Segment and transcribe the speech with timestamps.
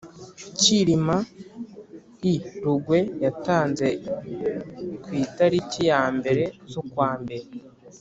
[0.59, 1.15] Cyilima
[2.33, 3.87] I Rugwe yatanze
[5.03, 7.45] ku itariki ya mbere zukwambere